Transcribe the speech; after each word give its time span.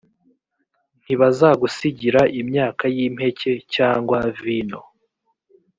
ntibazagusigira 1.03 2.21
imyaka 2.41 2.83
y’ 2.95 2.97
impeke 3.05 3.51
cyangwa 3.75 4.17
vino 4.39 4.79